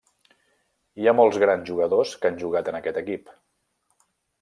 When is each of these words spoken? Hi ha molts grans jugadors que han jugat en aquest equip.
Hi 1.01 1.11
ha 1.11 1.13
molts 1.19 1.39
grans 1.45 1.69
jugadors 1.73 2.17
que 2.23 2.33
han 2.33 2.43
jugat 2.45 2.73
en 2.75 2.83
aquest 2.83 3.03
equip. 3.07 3.35